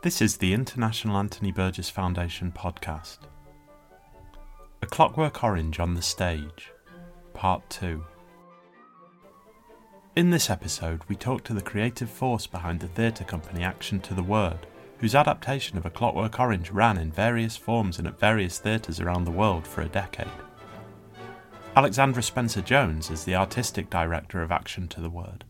[0.00, 3.18] This is the International Anthony Burgess Foundation podcast.
[4.80, 6.70] A Clockwork Orange on the Stage,
[7.34, 8.04] Part 2.
[10.14, 14.14] In this episode, we talk to the creative force behind the theatre company Action to
[14.14, 18.60] the Word, whose adaptation of A Clockwork Orange ran in various forms and at various
[18.60, 20.28] theatres around the world for a decade.
[21.74, 25.44] Alexandra Spencer Jones is the artistic director of Action to the Word.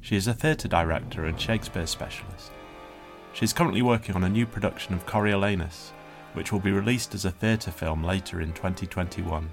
[0.00, 2.52] She is a theatre director and Shakespeare specialist.
[3.32, 5.92] She is currently working on a new production of Coriolanus,
[6.34, 9.50] which will be released as a theatre film later in 2021.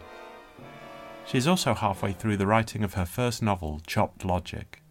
[1.26, 4.82] She is also halfway through the writing of her first novel, Chopped Logic.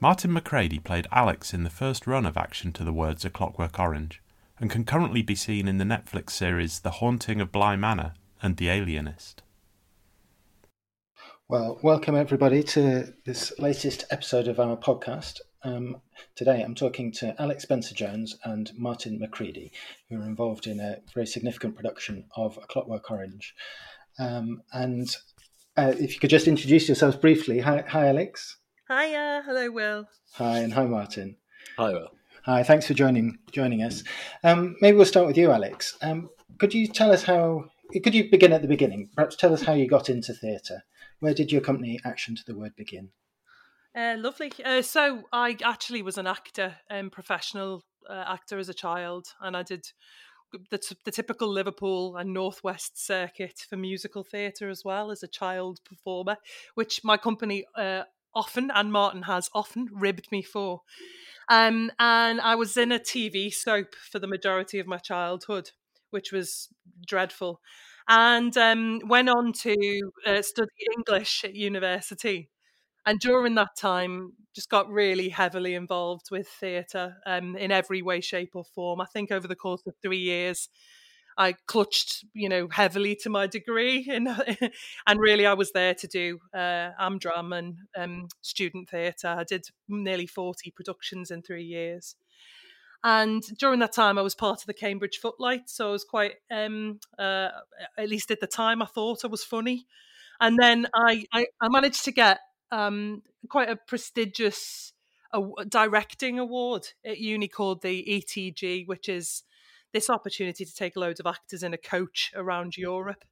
[0.00, 3.78] Martin McCreadie played Alex in the first run of Action to the Words A Clockwork
[3.78, 4.22] Orange,
[4.58, 8.58] and can currently be seen in the Netflix series The Haunting of Bly Manor and
[8.58, 9.42] The Alienist.
[11.48, 15.40] Well, welcome everybody to this latest episode of our podcast.
[15.62, 16.00] Um,
[16.36, 19.70] today I'm talking to Alex Spencer Jones and Martin McCreadie,
[20.08, 23.54] who are involved in a very significant production of A Clockwork Orange.
[24.18, 25.14] Um, and
[25.76, 27.60] uh, if you could just introduce yourselves briefly.
[27.60, 28.56] Hi, hi Alex.
[28.88, 29.42] Hiya.
[29.44, 30.08] Hello, Will.
[30.34, 31.36] Hi, and hi, Martin.
[31.76, 32.08] Hi, Will.
[32.44, 34.02] Hi, thanks for joining joining us.
[34.42, 35.96] Um, maybe we'll start with you, Alex.
[36.00, 37.66] Um, could you tell us how
[38.02, 39.10] could you begin at the beginning?
[39.14, 40.84] Perhaps tell us how you got into theatre.
[41.20, 43.10] Where did your company Action to the Word begin?
[43.96, 44.52] Uh, lovely.
[44.64, 49.56] Uh, so I actually was an actor, um, professional uh, actor as a child, and
[49.56, 49.84] I did
[50.70, 55.28] the, t- the typical Liverpool and Northwest circuit for musical theatre as well as a
[55.28, 56.36] child performer,
[56.74, 60.82] which my company uh, often and Martin has often ribbed me for.
[61.48, 65.70] Um, and I was in a TV soap for the majority of my childhood
[66.10, 66.68] which was
[67.06, 67.60] dreadful.
[68.08, 72.50] And um, went on to uh, study English at university.
[73.06, 78.20] And during that time, just got really heavily involved with theatre um, in every way,
[78.20, 79.00] shape, or form.
[79.00, 80.68] I think over the course of three years,
[81.38, 84.26] I clutched, you know, heavily to my degree, in,
[85.06, 89.28] and really, I was there to do uh, Amdram and um, student theatre.
[89.28, 92.16] I did nearly forty productions in three years,
[93.02, 96.34] and during that time, I was part of the Cambridge Footlights, so I was quite,
[96.50, 97.48] um, uh,
[97.96, 99.86] at least at the time, I thought I was funny.
[100.42, 102.38] And then I, I, I managed to get
[102.72, 104.92] um, quite a prestigious
[105.68, 109.44] directing award at uni called the ETG, which is
[109.92, 113.24] this opportunity to take loads of actors in a coach around Europe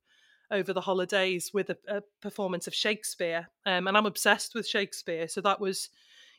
[0.51, 3.49] over the holidays with a, a performance of Shakespeare.
[3.67, 5.91] Um, and I'm obsessed with Shakespeare, so that was,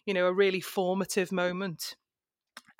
[0.05, 1.95] you know, a really formative moment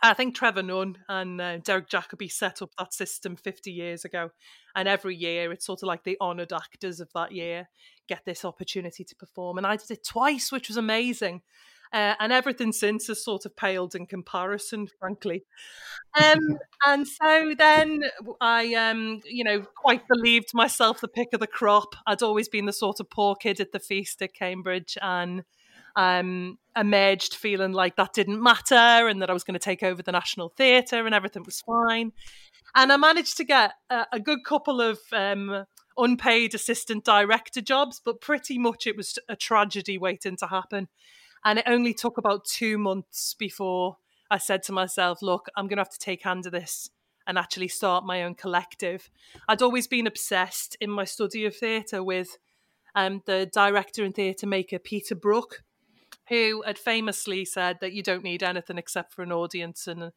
[0.02, 4.32] I think Trevor Nunn and uh, Derek Jacobi set up that system 50 years ago.
[4.76, 7.70] And every year, it's sort of like the honoured actors of that year
[8.08, 9.58] get this opportunity to perform.
[9.58, 11.42] And I did it twice, which was amazing.
[11.92, 15.46] Uh, and everything since has sort of paled in comparison, frankly.
[16.22, 18.02] Um, and so then
[18.40, 21.96] I, um, you know, quite believed myself the pick of the crop.
[22.06, 25.44] I'd always been the sort of poor kid at the feast at Cambridge, and
[25.96, 30.02] um, emerged feeling like that didn't matter and that I was going to take over
[30.02, 32.12] the National Theatre and everything was fine.
[32.76, 35.66] And I managed to get a, a good couple of um,
[35.98, 40.88] unpaid assistant director jobs, but pretty much it was a tragedy waiting to happen.
[41.44, 43.98] And it only took about two months before
[44.30, 46.90] I said to myself, look, I'm going to have to take hand of this
[47.26, 49.10] and actually start my own collective.
[49.48, 52.38] I'd always been obsessed in my study of theatre with
[52.96, 55.64] um, the director and theatre maker Peter Brook,
[56.30, 60.12] who had famously said that you don't need anything except for an audience and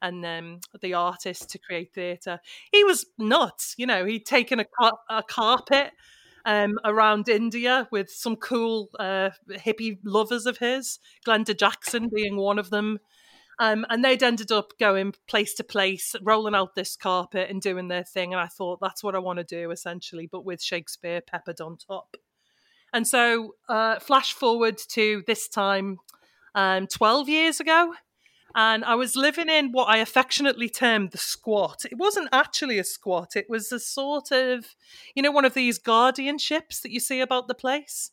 [0.00, 2.40] and um, the artist to create theatre.
[2.70, 4.04] He was nuts, you know.
[4.04, 5.90] He'd taken a, car- a carpet
[6.44, 12.58] um, around India with some cool uh, hippie lovers of his, Glenda Jackson being one
[12.58, 12.98] of them.
[13.60, 17.88] Um, and they'd ended up going place to place, rolling out this carpet and doing
[17.88, 18.32] their thing.
[18.32, 21.76] And I thought that's what I want to do essentially, but with Shakespeare peppered on
[21.76, 22.16] top.
[22.92, 25.98] And so, uh, flash forward to this time
[26.54, 27.94] um, 12 years ago,
[28.54, 31.84] and I was living in what I affectionately termed the squat.
[31.84, 34.74] It wasn't actually a squat, it was a sort of,
[35.14, 38.10] you know, one of these guardianships that you see about the place.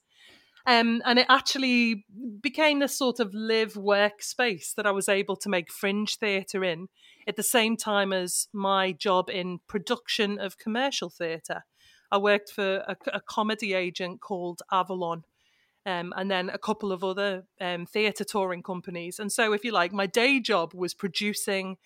[0.68, 2.06] Um, and it actually
[2.42, 6.64] became this sort of live work space that I was able to make fringe theatre
[6.64, 6.88] in
[7.28, 11.66] at the same time as my job in production of commercial theatre.
[12.12, 15.24] I worked for a, a comedy agent called Avalon.
[15.88, 19.20] Um, and then a couple of other um, theatre touring companies.
[19.20, 21.78] And so, if you like, my day job was producing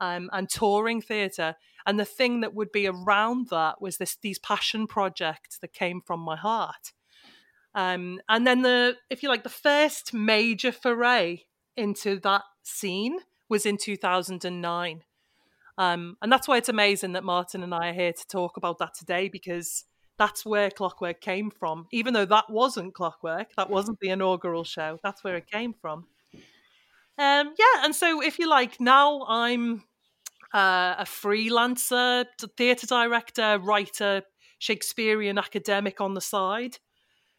[0.00, 1.56] um, and touring theatre.
[1.86, 6.00] And the thing that would be around that was this these passion projects that came
[6.00, 6.92] from my heart.
[7.74, 11.42] Um, and then the, if you like, the first major foray
[11.76, 13.18] into that scene
[13.48, 15.02] was in 2009.
[15.80, 18.80] Um, and that's why it's amazing that Martin and I are here to talk about
[18.80, 19.84] that today because
[20.18, 21.86] that's where Clockwork came from.
[21.90, 26.04] Even though that wasn't Clockwork, that wasn't the inaugural show, that's where it came from.
[27.16, 29.84] Um, yeah, and so if you like, now I'm
[30.52, 32.26] uh, a freelancer,
[32.58, 34.20] theatre director, writer,
[34.58, 36.76] Shakespearean academic on the side.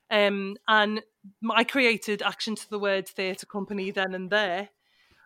[0.09, 1.03] Um, and
[1.47, 4.69] I created Action to the Word Theatre Company then and there,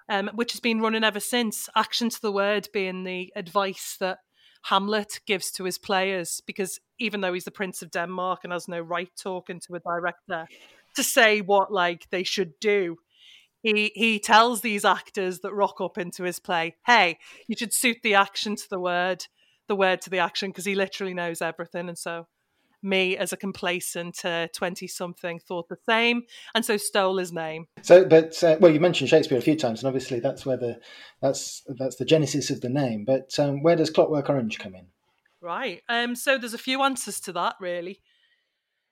[0.10, 1.70] um, which has been running ever since.
[1.76, 4.20] Action to the Word being the advice that
[4.64, 8.68] Hamlet gives to his players, because even though he's the Prince of Denmark and has
[8.68, 10.48] no right talking to a director
[10.96, 12.98] to say what like they should do,
[13.62, 17.18] he he tells these actors that rock up into his play, "Hey,
[17.48, 19.26] you should suit the action to the word,
[19.68, 21.88] the word to the action," because he literally knows everything.
[21.90, 22.28] And so,
[22.86, 24.20] me as a complacent
[24.54, 26.24] twenty uh, something thought the same,
[26.54, 27.68] and so stole his name.
[27.82, 30.80] So, but uh, well, you mentioned Shakespeare a few times, and obviously that's where the
[31.22, 33.04] that's that's the genesis of the name.
[33.06, 34.88] But um, where does Clockwork Orange come in?
[35.42, 35.82] Right.
[35.90, 36.16] Um.
[36.16, 38.02] So there's a few answers to that, really.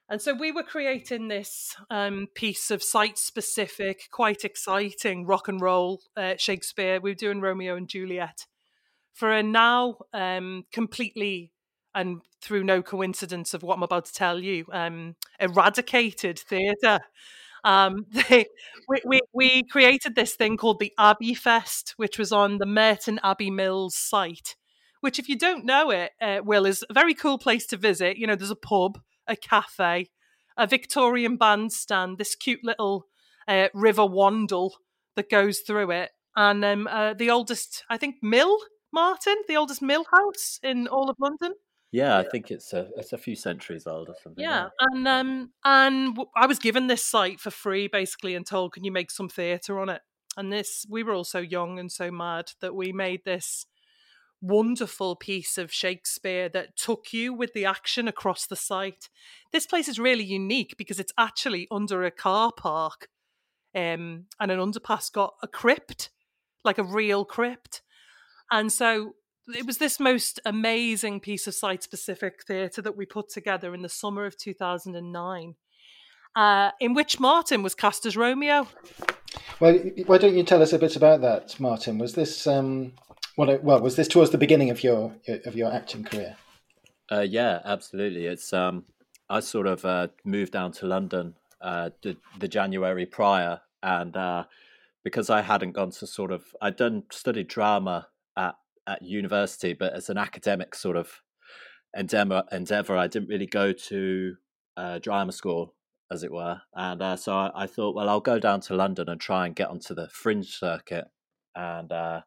[0.09, 5.61] And so we were creating this um, piece of site specific, quite exciting rock and
[5.61, 6.99] roll uh, Shakespeare.
[6.99, 8.45] We were doing Romeo and Juliet
[9.13, 11.51] for a now um, completely
[11.95, 16.99] and through no coincidence of what I'm about to tell you, um, eradicated theatre.
[17.63, 22.65] Um, we, we, we created this thing called the Abbey Fest, which was on the
[22.65, 24.55] Merton Abbey Mills site.
[24.99, 28.17] Which, if you don't know it, uh, Will, is a very cool place to visit.
[28.17, 30.09] You know, there's a pub a cafe,
[30.57, 33.07] a Victorian bandstand, this cute little
[33.47, 34.71] uh, river wandle
[35.15, 38.57] that goes through it, and um, uh, the oldest, I think, mill,
[38.91, 41.53] Martin, the oldest mill house in all of London.
[41.93, 44.43] Yeah, I think it's a it's a few centuries old or something.
[44.43, 44.87] Yeah, yeah.
[44.91, 48.91] and um and I was given this site for free basically and told, can you
[48.91, 50.01] make some theatre on it?
[50.35, 53.67] And this we were all so young and so mad that we made this
[54.41, 59.07] wonderful piece of Shakespeare that took you with the action across the site.
[59.51, 63.07] This place is really unique because it's actually under a car park,
[63.75, 66.09] um, and an underpass got a crypt,
[66.65, 67.83] like a real crypt.
[68.51, 69.13] And so
[69.47, 73.81] it was this most amazing piece of site specific theatre that we put together in
[73.81, 75.55] the summer of 2009,
[76.35, 78.67] uh, in which Martin was cast as Romeo.
[79.59, 79.75] Well,
[80.05, 81.97] why don't you tell us a bit about that, Martin?
[81.97, 82.93] Was this um,
[83.37, 86.37] well, well, was this towards the beginning of your of your acting career?
[87.11, 88.25] Uh, yeah, absolutely.
[88.25, 88.85] It's um,
[89.29, 94.43] I sort of uh, moved down to London uh, the, the January prior, and uh,
[95.03, 98.07] because I hadn't gone to sort of I'd done studied drama
[98.37, 98.55] at
[98.87, 101.21] at university, but as an academic sort of
[101.95, 104.35] endeavor, endeavor I didn't really go to
[104.77, 105.75] uh, drama school,
[106.11, 109.09] as it were, and uh, so I, I, thought, well, I'll go down to London
[109.09, 111.05] and try and get onto the fringe circuit,
[111.55, 112.21] and uh,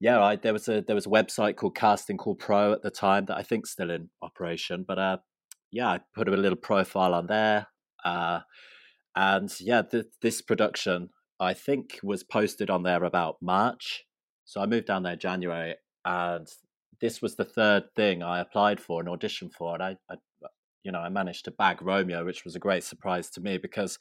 [0.00, 2.90] yeah, I, there was a there was a website called Casting Call Pro at the
[2.90, 4.84] time that I think's still in operation.
[4.88, 5.18] But uh,
[5.70, 7.66] yeah, I put a little profile on there,
[8.04, 8.40] uh,
[9.14, 14.04] and yeah, th- this production I think was posted on there about March.
[14.50, 16.44] So I moved down there in January, and
[17.00, 20.16] this was the third thing I applied for and auditioned for, and I, I
[20.82, 23.96] you know, I managed to bag Romeo, which was a great surprise to me because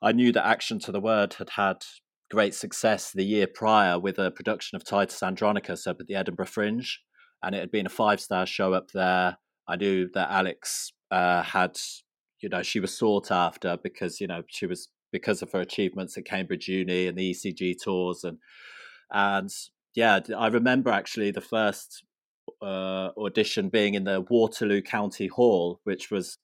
[0.00, 1.84] I knew that Action to the Word had had
[2.30, 6.46] great success the year prior with a production of Titus Andronicus up at the Edinburgh
[6.46, 7.02] Fringe,
[7.42, 9.36] and it had been a five star show up there.
[9.68, 11.76] I knew that Alex uh, had,
[12.40, 16.16] you know, she was sought after because you know she was because of her achievements
[16.16, 18.38] at Cambridge Uni and the ETG tours and
[19.10, 19.50] and
[19.94, 22.04] yeah, I remember actually the first
[22.62, 26.38] uh, audition being in the Waterloo County Hall, which was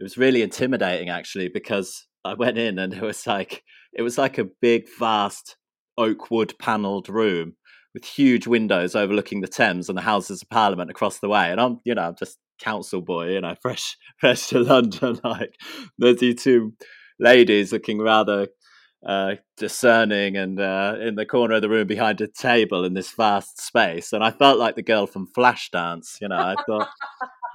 [0.00, 4.18] it was really intimidating actually because I went in and it was like it was
[4.18, 5.56] like a big, vast
[5.96, 7.54] oak wood panelled room
[7.94, 11.50] with huge windows overlooking the Thames and the Houses of Parliament across the way.
[11.50, 15.20] And I'm, you know, I'm just council boy, you know, fresh, fresh to London.
[15.24, 15.54] Like
[15.98, 16.74] there's these two
[17.20, 18.48] ladies looking rather
[19.06, 23.10] uh, discerning and uh, in the corner of the room behind a table in this
[23.12, 24.12] vast space.
[24.12, 26.20] And I felt like the girl from Flashdance.
[26.20, 26.88] You know, I thought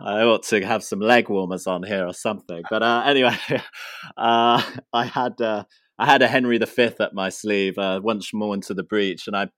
[0.03, 2.62] I ought to have some leg warmers on here or something.
[2.70, 3.38] But uh, anyway,
[4.18, 4.62] uh,
[4.94, 5.63] I had uh,
[5.98, 9.36] I had a Henry V at my sleeve uh, once more into the breach, and
[9.36, 9.50] I,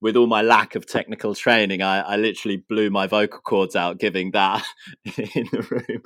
[0.00, 3.98] with all my lack of technical training, I, I literally blew my vocal cords out
[3.98, 4.64] giving that
[5.04, 6.02] in the room.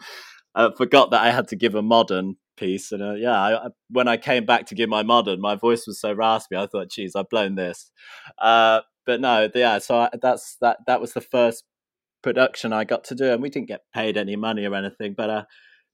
[0.55, 4.09] I forgot that I had to give a modern piece, and uh, yeah, I, when
[4.09, 6.57] I came back to give my modern, my voice was so raspy.
[6.57, 7.91] I thought, "Geez, I've blown this."
[8.39, 9.79] Uh, but no, yeah.
[9.79, 10.79] So I, that's that.
[10.87, 11.65] That was the first
[12.23, 15.31] production I got to do, and we didn't get paid any money or anything, but
[15.31, 15.45] uh,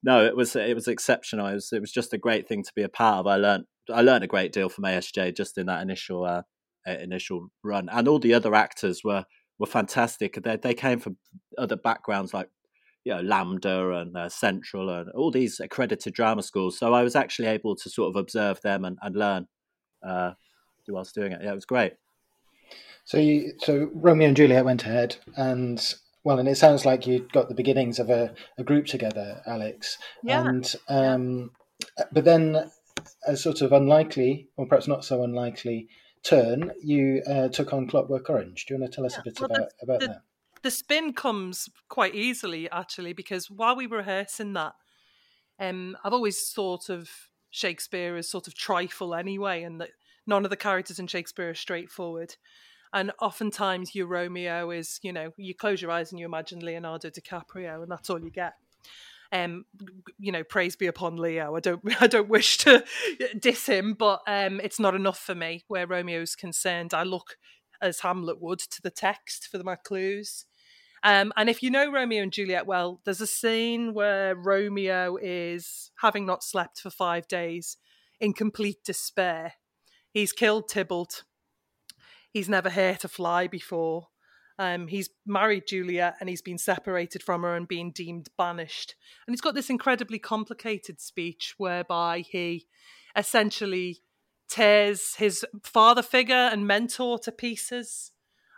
[0.03, 1.47] no, it was it was exceptional.
[1.47, 3.27] It was it was just a great thing to be a part of.
[3.27, 6.43] I learned I learned a great deal from ASJ just in that initial uh,
[6.87, 9.25] initial run, and all the other actors were
[9.59, 10.39] were fantastic.
[10.43, 11.17] They they came from
[11.57, 12.49] other backgrounds like
[13.05, 16.79] you know LAMDA and uh, Central and all these accredited drama schools.
[16.79, 19.49] So I was actually able to sort of observe them and, and learn
[20.03, 20.33] uh,
[20.89, 21.41] whilst doing it.
[21.43, 21.95] Yeah, it was great.
[23.05, 25.83] So you, so Romeo and Juliet went ahead, and
[26.23, 29.99] well, and it sounds like you got the beginnings of a, a group together, Alex.
[30.23, 30.47] Yeah.
[30.47, 31.51] And um,
[32.13, 32.71] but then
[33.27, 35.89] a sort of unlikely, or perhaps not so unlikely,
[36.23, 38.67] turn, you uh, took on Clockwork Orange.
[38.67, 40.23] Do you want to tell us Yeah, a bit well, about about the- that?
[40.63, 44.75] The spin comes quite easily actually because while we were rehearsing that
[45.61, 47.11] um i've always thought of
[47.53, 49.91] shakespeare as sort of trifle anyway and that
[50.27, 52.37] none of the characters in shakespeare are straightforward.
[52.93, 57.09] And oftentimes your romeo is you know you close your eyes and you imagine leonardo
[57.09, 58.55] dicaprio and that's all you get.
[59.31, 59.65] Um
[60.19, 61.57] you know praise be upon leo.
[61.57, 62.85] I don't i don't wish to
[63.39, 66.93] diss him but um it's not enough for me where romeo's concerned.
[66.93, 67.37] I look
[67.81, 70.45] as hamlet would to the text for my clues
[71.03, 75.91] um, and if you know Romeo and Juliet well, there's a scene where Romeo is
[76.01, 77.77] having not slept for five days
[78.21, 79.55] in complete despair.
[80.13, 81.25] He's killed Tybalt.
[82.31, 84.09] He's never here to fly before.
[84.59, 88.95] Um, he's married Juliet and he's been separated from her and being deemed banished.
[89.27, 92.67] And he's got this incredibly complicated speech whereby he
[93.17, 94.03] essentially
[94.49, 98.13] tears his father figure and mentor to pieces.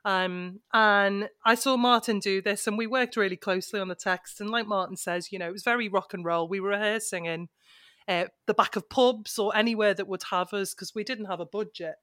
[0.04, 4.40] Um, and I saw Martin do this, and we worked really closely on the text.
[4.40, 6.46] And like Martin says, you know, it was very rock and roll.
[6.46, 7.48] We were rehearsing in
[8.06, 11.40] uh, the back of pubs or anywhere that would have us because we didn't have
[11.40, 11.94] a budget.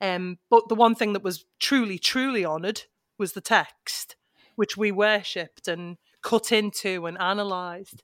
[0.00, 2.82] Um, but the one thing that was truly, truly honoured
[3.18, 4.16] was the text,
[4.56, 8.02] which we worshipped and cut into and analysed.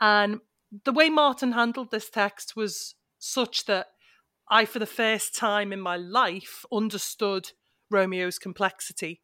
[0.00, 0.40] And
[0.84, 3.88] the way Martin handled this text was such that
[4.48, 7.52] I, for the first time in my life, understood
[7.92, 9.20] Romeo's complexity.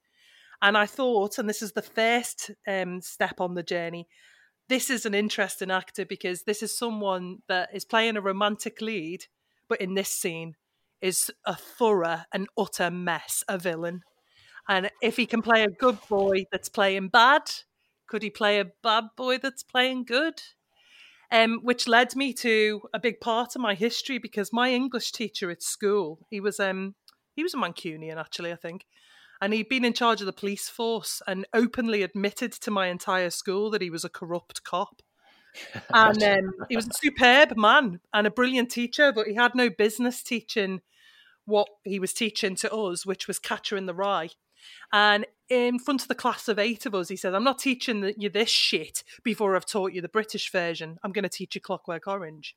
[0.61, 4.09] And I thought, and this is the first um, step on the journey,
[4.69, 9.25] this is an interesting actor because this is someone that is playing a romantic lead,
[9.69, 10.55] but in this scene
[11.01, 14.03] is a thorough and utter mess, a villain.
[14.69, 17.43] And if he can play a good boy that's playing bad,
[18.07, 20.43] could he play a bad boy that's playing good?
[21.31, 25.51] Um, which led me to a big part of my history because my English teacher
[25.51, 26.95] at school, he was um
[27.39, 28.85] he was a Mancunian actually, I think,
[29.41, 33.31] and he'd been in charge of the police force and openly admitted to my entire
[33.31, 35.03] school that he was a corrupt cop.
[35.95, 39.71] And um, he was a superb man and a brilliant teacher, but he had no
[39.71, 40.81] business teaching
[41.45, 44.31] what he was teaching to us, which was Catcher in the Rye.
[44.93, 48.15] And in front of the class of eight of us, he said, I'm not teaching
[48.19, 50.99] you this shit before I've taught you the British version.
[51.05, 52.57] I'm going to teach you Clockwork Orange.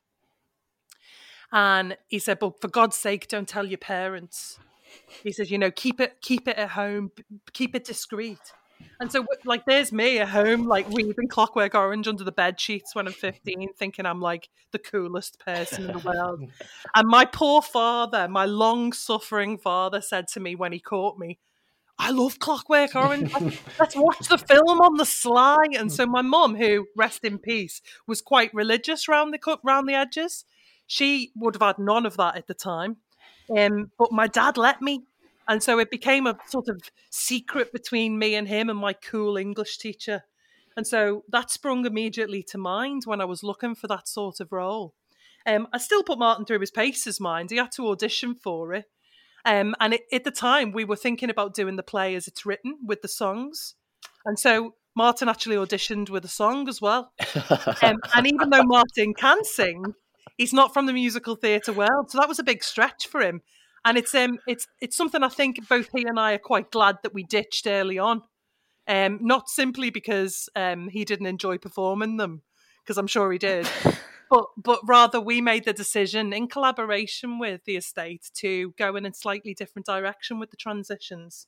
[1.52, 4.58] And he said, but for God's sake, don't tell your parents.
[5.22, 7.10] He says, you know, keep it, keep it at home,
[7.52, 8.40] keep it discreet.
[9.00, 12.94] And so, like, there's me at home, like reading Clockwork Orange under the bed sheets
[12.94, 16.50] when I'm 15, thinking I'm like the coolest person in the world.
[16.94, 21.38] And my poor father, my long suffering father, said to me when he caught me,
[21.98, 23.32] I love Clockwork Orange.
[23.78, 25.64] Let's- watch the film on the sly.
[25.78, 29.88] And so my mum, who rest in peace, was quite religious round the cut round
[29.88, 30.44] the edges.
[30.86, 32.96] She would have had none of that at the time.
[33.56, 35.04] Um, but my dad let me.
[35.48, 36.80] And so it became a sort of
[37.10, 40.22] secret between me and him and my cool English teacher.
[40.76, 44.52] And so that sprung immediately to mind when I was looking for that sort of
[44.52, 44.94] role.
[45.46, 47.50] Um, I still put Martin through his paces mind.
[47.50, 48.86] He had to audition for it.
[49.44, 52.46] Um, and it, at the time, we were thinking about doing the play as it's
[52.46, 53.74] written with the songs.
[54.24, 57.12] And so Martin actually auditioned with a song as well.
[57.82, 59.94] Um, and even though Martin can sing,
[60.36, 62.10] he's not from the musical theatre world.
[62.10, 63.42] So that was a big stretch for him.
[63.84, 66.98] And it's um it's it's something I think both he and I are quite glad
[67.02, 68.22] that we ditched early on.
[68.88, 72.42] Um, not simply because um, he didn't enjoy performing them,
[72.82, 73.68] because I'm sure he did,
[74.30, 79.06] but but rather we made the decision in collaboration with the estate to go in
[79.06, 81.46] a slightly different direction with the transitions.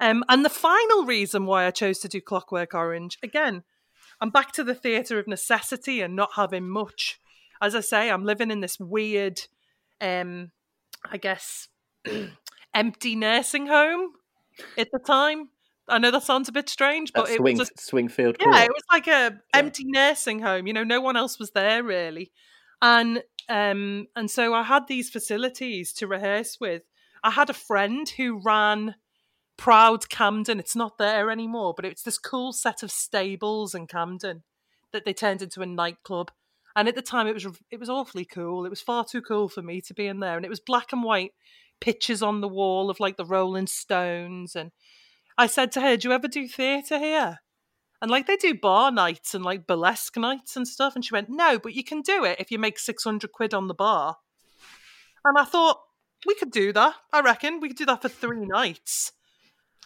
[0.00, 3.64] Um, and the final reason why I chose to do Clockwork Orange again,
[4.20, 7.20] I'm back to the theatre of necessity and not having much.
[7.60, 9.40] As I say, I'm living in this weird,
[10.00, 10.50] um,
[11.04, 11.68] I guess,
[12.74, 14.12] empty nursing home
[14.76, 15.48] at the time.
[15.88, 18.56] I know that sounds a bit strange, but it Swing, was a Swingfield yeah, Court.
[18.56, 20.66] it was like a empty nursing home.
[20.66, 22.30] You know, no one else was there really,
[22.82, 26.82] and um, and so I had these facilities to rehearse with.
[27.24, 28.94] I had a friend who ran
[29.56, 30.60] Proud Camden.
[30.60, 34.44] It's not there anymore, but it's this cool set of stables in Camden
[34.92, 36.30] that they turned into a nightclub.
[36.78, 38.64] And at the time, it was it was awfully cool.
[38.64, 40.92] It was far too cool for me to be in there, and it was black
[40.92, 41.32] and white
[41.80, 44.54] pictures on the wall of like the Rolling Stones.
[44.54, 44.70] And
[45.36, 47.40] I said to her, Do you ever do theatre here?
[48.00, 50.94] And like they do bar nights and like burlesque nights and stuff.
[50.94, 53.66] And she went, No, but you can do it if you make 600 quid on
[53.66, 54.18] the bar.
[55.24, 55.80] And I thought,
[56.28, 56.94] we could do that.
[57.12, 59.10] I reckon we could do that for three nights.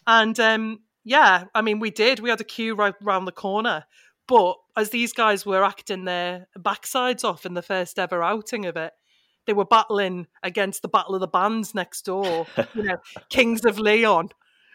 [0.06, 2.20] And um, yeah, I mean, we did.
[2.20, 3.86] We had a queue right round the corner.
[4.28, 8.76] But as these guys were acting their backsides off in the first ever outing of
[8.76, 8.92] it,
[9.46, 12.96] they were battling against the Battle of the Bands next door, you know,
[13.28, 14.28] Kings of Leon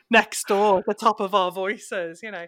[0.09, 2.47] next door, at the top of our voices, you know.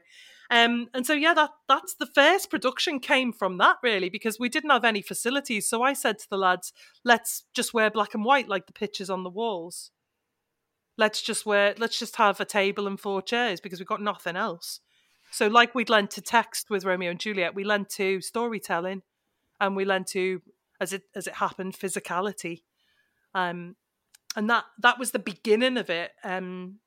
[0.51, 4.49] Um, and so yeah, that that's the first production came from that really because we
[4.49, 5.69] didn't have any facilities.
[5.69, 6.73] So I said to the lads,
[7.05, 9.91] let's just wear black and white like the pictures on the walls.
[10.97, 14.35] Let's just wear let's just have a table and four chairs because we've got nothing
[14.35, 14.79] else.
[15.31, 19.03] So like we'd lent to text with Romeo and Juliet, we lent to storytelling
[19.59, 20.41] and we lent to
[20.81, 22.63] as it as it happened, physicality.
[23.33, 23.75] Um
[24.35, 26.11] and that that was the beginning of it.
[26.23, 26.79] Um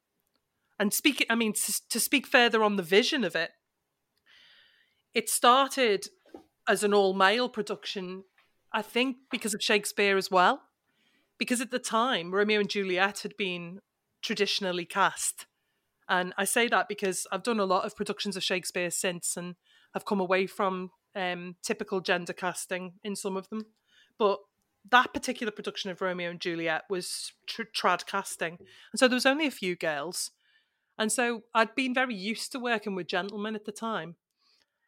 [0.82, 3.52] and speak i mean to, to speak further on the vision of it
[5.14, 6.08] it started
[6.68, 8.24] as an all male production
[8.72, 10.62] i think because of shakespeare as well
[11.38, 13.78] because at the time romeo and juliet had been
[14.22, 15.46] traditionally cast
[16.12, 19.56] and i say that because i've done a lot of productions of shakespeare since and
[19.94, 23.66] i've come away from um, typical gender casting in some of them
[24.18, 24.38] but
[24.88, 28.58] that particular production of romeo and juliet was tr- trad casting
[28.92, 30.30] and so there was only a few girls
[30.98, 34.16] and so I'd been very used to working with gentlemen at the time.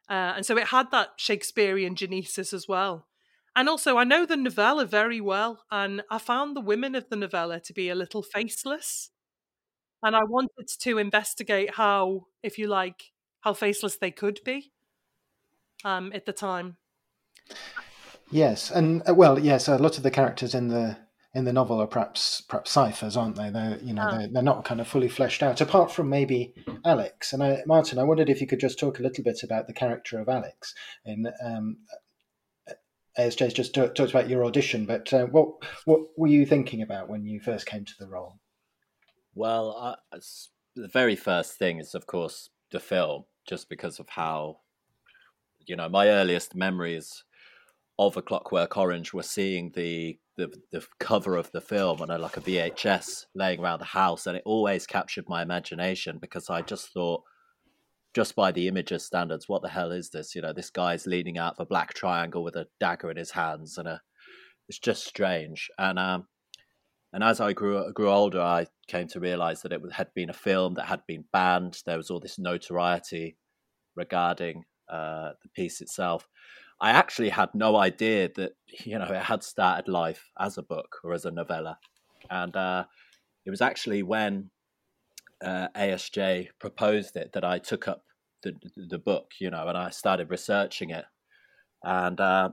[0.09, 3.07] Uh, and so it had that Shakespearean genesis as well.
[3.57, 7.17] And also, I know the novella very well, and I found the women of the
[7.17, 9.11] novella to be a little faceless.
[10.05, 14.71] And I wanted to investigate how, if you like, how faceless they could be
[15.83, 16.77] um, at the time.
[18.31, 20.99] Yes, and uh, well, yes, a lot of the characters in the
[21.35, 23.49] in the novel are perhaps perhaps ciphers, aren't they?
[23.51, 24.19] They're you know oh.
[24.19, 25.61] they're, they're not kind of fully fleshed out.
[25.61, 29.03] Apart from maybe Alex and I, Martin, I wondered if you could just talk a
[29.03, 30.75] little bit about the character of Alex.
[31.05, 31.79] In um,
[33.19, 35.49] ASJ's just talked about your audition, but uh, what
[35.87, 38.39] what were you thinking about when you first came to the role?
[39.35, 40.19] Well, uh,
[40.77, 44.59] the very first thing is, of course, the film, just because of how
[45.67, 47.25] you know my earliest memories
[47.99, 52.19] of a Clockwork Orange were seeing the the the cover of the film on a,
[52.19, 56.63] like a VHS laying around the house, and it always captured my imagination because I
[56.63, 57.23] just thought,
[58.15, 60.35] just by the images standards, what the hell is this?
[60.35, 63.33] You know, this guy's leaning out of a black triangle with a dagger in his
[63.33, 64.01] hands, and a
[64.69, 65.71] it's just strange.
[65.79, 66.27] And um,
[67.15, 70.35] and as I grew grew older, I came to realize that it had been a
[70.35, 71.81] film that had been banned.
[71.87, 73.37] There was all this notoriety
[73.95, 76.29] regarding uh, the piece itself.
[76.81, 80.97] I actually had no idea that you know it had started life as a book
[81.05, 81.79] or as a novella,
[82.31, 82.85] and uh,
[83.47, 84.51] it was actually when
[85.43, 88.03] uh, ASJ proposed it that I took up
[88.43, 91.05] the the book, you know, and I started researching it,
[91.85, 92.51] and uh,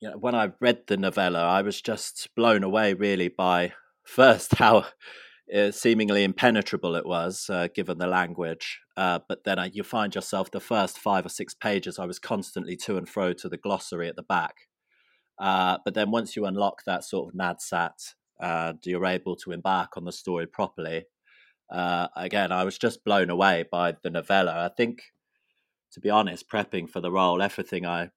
[0.00, 4.54] you know when I read the novella, I was just blown away really by first
[4.58, 4.86] how
[5.54, 8.80] uh, seemingly impenetrable it was, uh, given the language.
[8.96, 12.18] Uh, but then uh, you find yourself the first five or six pages, I was
[12.18, 14.54] constantly to and fro to the glossary at the back.
[15.38, 19.96] Uh, but then once you unlock that sort of NADSAT, and you're able to embark
[19.96, 21.04] on the story properly.
[21.70, 24.64] Again, I was just blown away by the novella.
[24.64, 25.02] I think,
[25.92, 28.10] to be honest, prepping for the role, everything I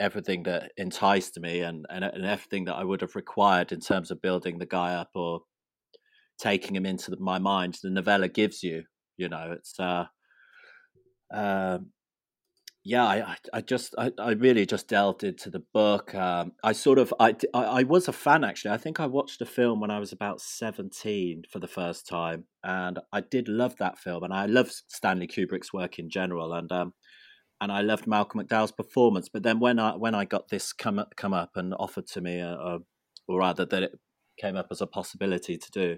[0.00, 4.10] everything that enticed me and, and, and everything that I would have required in terms
[4.10, 5.40] of building the guy up or
[6.38, 8.82] taking him into the, my mind the novella gives you
[9.16, 10.04] you know it's uh
[11.32, 11.92] um
[12.86, 16.14] yeah, I, I just, I, I really just delved into the book.
[16.14, 18.72] Um, I sort of, I, I, I was a fan actually.
[18.72, 22.44] I think I watched the film when I was about seventeen for the first time,
[22.62, 26.70] and I did love that film, and I love Stanley Kubrick's work in general, and
[26.70, 26.92] um,
[27.64, 29.30] and I loved Malcolm McDowell's performance.
[29.30, 32.20] But then when I when I got this come up, come up and offered to
[32.20, 32.78] me, uh, uh,
[33.26, 33.92] or rather that it
[34.38, 35.96] came up as a possibility to do,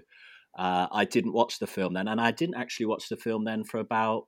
[0.57, 3.65] uh, I didn't watch the film then, and I didn't actually watch the film then
[3.65, 4.27] for about,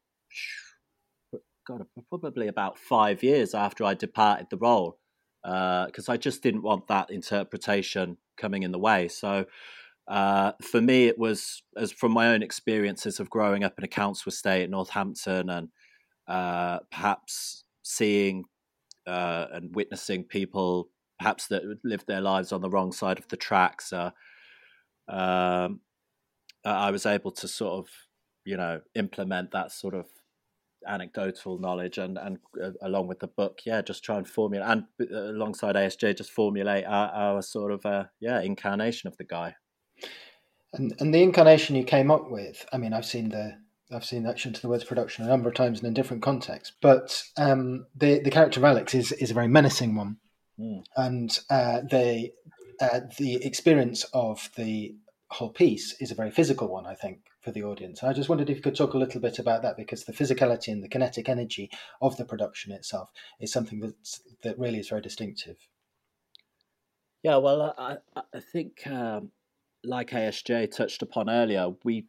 [1.65, 4.99] God, probably about five years after I departed the role,
[5.41, 9.07] because uh, I just didn't want that interpretation coming in the way.
[9.07, 9.45] So.
[10.09, 13.87] Uh, for me, it was as from my own experiences of growing up in a
[13.87, 15.69] council estate at Northampton, and
[16.29, 18.45] uh, perhaps seeing
[19.07, 23.35] uh, and witnessing people perhaps that lived their lives on the wrong side of the
[23.35, 23.91] tracks.
[23.91, 24.11] Uh,
[25.09, 25.81] um,
[26.63, 27.89] I was able to sort of,
[28.45, 30.05] you know, implement that sort of
[30.87, 34.83] anecdotal knowledge and and uh, along with the book, yeah, just try and formulate and
[35.01, 39.55] uh, alongside ASJ, just formulate our, our sort of uh, yeah incarnation of the guy.
[40.73, 43.57] And and the incarnation you came up with, I mean, I've seen the
[43.91, 46.75] I've seen action to the words production a number of times and in different contexts,
[46.81, 50.17] but um, the the character of Alex is is a very menacing one,
[50.59, 50.83] mm.
[50.95, 52.31] and uh, the
[52.79, 54.95] uh, the experience of the
[55.31, 58.03] whole piece is a very physical one, I think, for the audience.
[58.03, 60.69] I just wondered if you could talk a little bit about that because the physicality
[60.69, 61.69] and the kinetic energy
[62.01, 65.57] of the production itself is something that's, that really is very distinctive.
[67.21, 69.31] Yeah, well, I, I think, um,
[69.83, 72.05] like ASJ touched upon earlier, we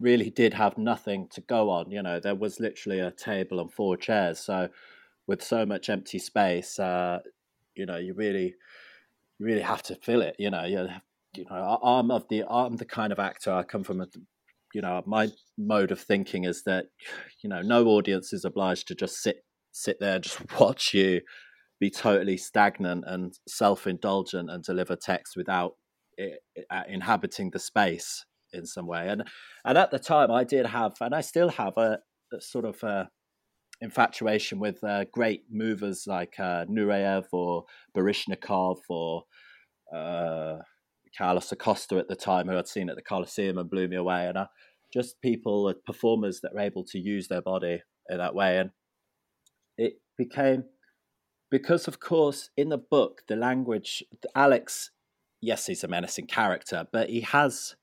[0.00, 1.90] really did have nothing to go on.
[1.90, 4.40] You know, there was literally a table and four chairs.
[4.40, 4.68] So,
[5.26, 7.20] with so much empty space, uh,
[7.74, 8.54] you know, you really,
[9.38, 10.36] you really have to fill it.
[10.38, 10.88] You know, you,
[11.36, 13.52] you know, I'm of the I'm the kind of actor.
[13.52, 14.06] I come from a,
[14.74, 16.86] you know, my mode of thinking is that,
[17.42, 21.20] you know, no audience is obliged to just sit sit there and just watch you
[21.80, 25.72] be totally stagnant and self-indulgent and deliver text without
[26.16, 26.38] it,
[26.70, 29.08] uh, inhabiting the space in some way.
[29.08, 29.24] And
[29.64, 31.98] and at the time, I did have, and I still have a,
[32.32, 33.08] a sort of a
[33.80, 37.64] infatuation with uh, great movers like uh, Nureyev or
[37.96, 39.24] Baryshnikov or
[39.94, 40.58] uh,
[41.16, 44.26] Carlos Acosta at the time, who I'd seen at the Coliseum and blew me away.
[44.26, 44.46] And uh,
[44.92, 48.58] just people, uh, performers that are able to use their body in that way.
[48.58, 48.70] And
[49.76, 50.64] it became
[51.50, 54.02] because, of course, in the book, the language,
[54.34, 54.90] Alex,
[55.40, 57.76] yes, he's a menacing character, but he has.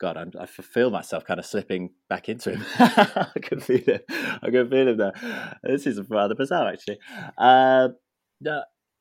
[0.00, 2.64] God, I'm, i feel myself kind of slipping back into him.
[2.78, 4.04] I can feel it.
[4.08, 5.58] I can feel him there.
[5.62, 6.98] This is rather bizarre, actually.
[7.36, 7.88] Uh,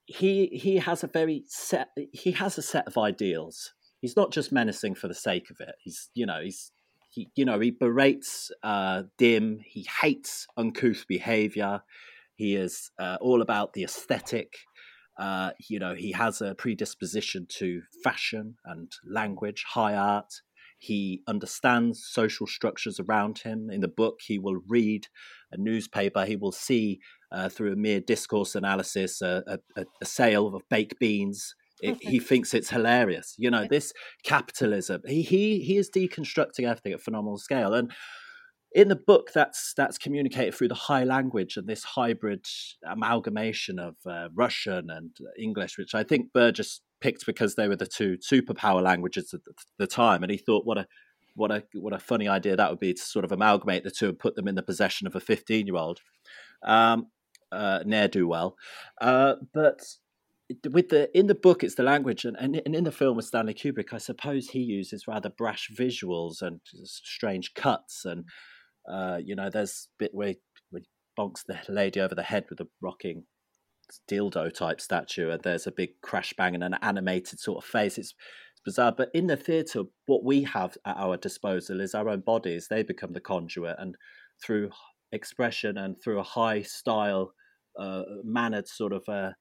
[0.07, 1.89] he he has a very set.
[2.11, 3.73] He has a set of ideals.
[3.99, 5.75] He's not just menacing for the sake of it.
[5.79, 6.71] He's you know he's
[7.09, 9.59] he you know he berates uh, dim.
[9.65, 11.81] He hates uncouth behavior.
[12.35, 14.53] He is uh, all about the aesthetic.
[15.17, 20.31] Uh, you know, he has a predisposition to fashion and language, high art.
[20.77, 23.69] He understands social structures around him.
[23.71, 25.07] In the book, he will read
[25.51, 26.25] a newspaper.
[26.25, 26.99] He will see
[27.31, 29.43] uh, through a mere discourse analysis a,
[29.75, 31.55] a, a sale of baked beans.
[31.81, 33.35] It, he thinks it's hilarious.
[33.37, 35.01] You know, this capitalism.
[35.05, 37.91] He he he is deconstructing everything at phenomenal scale, and
[38.71, 42.45] in the book that's that's communicated through the high language and this hybrid
[42.83, 47.87] amalgamation of uh, Russian and English, which I think Burgess picked because they were the
[47.87, 49.41] two superpower languages at
[49.77, 50.87] the time, and he thought what a
[51.35, 54.09] what a what a funny idea that would be to sort of amalgamate the two
[54.09, 55.99] and put them in the possession of a fifteen year old
[56.63, 57.07] um,
[57.51, 58.55] uh, ne'er do well,
[59.01, 59.81] uh, but
[60.69, 63.53] with the in the book it's the language and, and, in the film with stanley
[63.53, 68.23] kubrick i suppose he uses rather brash visuals and strange cuts and
[68.87, 70.37] uh, you know, there's a bit where he,
[70.69, 70.87] where he
[71.19, 73.25] bonks the lady over the head with a rocking
[74.09, 77.97] dildo type statue, and there's a big crash bang and an animated sort of face.
[77.97, 78.13] It's,
[78.65, 78.91] bizarre.
[78.91, 82.67] But in the theatre, what we have at our disposal is our own bodies.
[82.69, 83.95] They become the conduit, and
[84.43, 84.71] through
[85.13, 87.31] expression and through a high style,
[87.79, 89.31] uh, mannered sort of uh,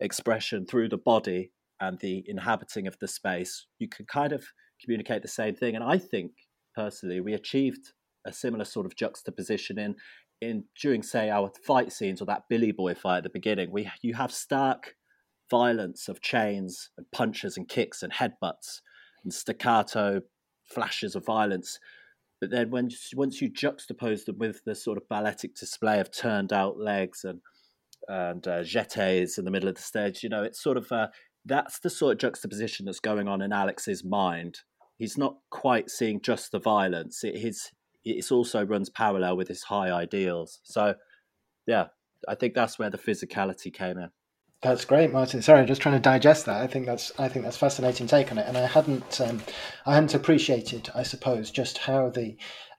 [0.00, 4.44] expression through the body and the inhabiting of the space, you can kind of
[4.82, 5.74] communicate the same thing.
[5.74, 6.32] And I think
[6.74, 7.92] personally, we achieved
[8.26, 9.94] a similar sort of juxtaposition in
[10.42, 13.70] in during say our fight scenes or that Billy Boy fight at the beginning.
[13.70, 14.96] We you have stark
[15.50, 18.80] violence of chains and punches and kicks and headbutts
[19.22, 20.22] and staccato
[20.64, 21.78] flashes of violence.
[22.40, 26.52] But then when once you juxtapose them with the sort of balletic display of turned
[26.52, 27.40] out legs and
[28.08, 31.06] and uh, jetés in the middle of the stage, you know, it's sort of uh,
[31.44, 34.58] that's the sort of juxtaposition that's going on in Alex's mind.
[34.98, 37.22] He's not quite seeing just the violence.
[37.22, 37.70] It, his
[38.04, 40.60] it also runs parallel with his high ideals.
[40.62, 40.94] So,
[41.66, 41.86] yeah,
[42.28, 44.10] I think that's where the physicality came in.
[44.62, 45.42] That's great, Martin.
[45.42, 46.62] Sorry, I'm just trying to digest that.
[46.62, 49.42] I think that's I think that's fascinating take on it, and I hadn't um,
[49.86, 52.36] I hadn't appreciated, I suppose, just how the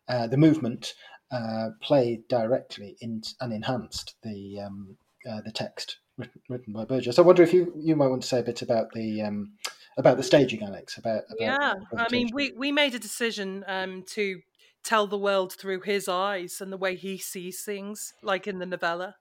[0.08, 0.94] uh, the movement
[1.30, 4.96] uh, played directly in and enhanced the um,
[5.30, 7.20] uh, the text written, written, by Burgess.
[7.20, 9.52] I wonder if you you might want to say a bit about the um,
[9.98, 10.98] about the staging, Alex.
[10.98, 14.40] About, about yeah, I mean, we we made a decision um, to
[14.84, 18.65] tell the world through his eyes and the way he sees things, like in the
[18.65, 19.15] novella.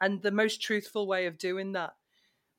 [0.00, 1.92] And the most truthful way of doing that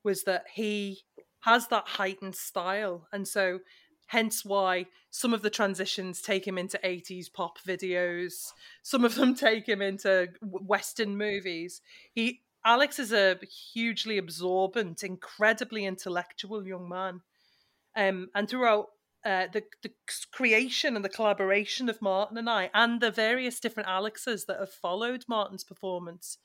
[0.02, 1.02] was that he
[1.40, 3.08] has that heightened style.
[3.12, 3.60] And so,
[4.06, 9.34] hence why some of the transitions take him into 80s pop videos, some of them
[9.34, 11.80] take him into Western movies.
[12.12, 13.38] He Alex is a
[13.74, 17.20] hugely absorbent, incredibly intellectual young man.
[17.94, 18.86] Um, and throughout
[19.24, 19.90] uh, the, the
[20.32, 24.72] creation and the collaboration of Martin and I, and the various different Alexes that have
[24.72, 26.38] followed Martin's performance.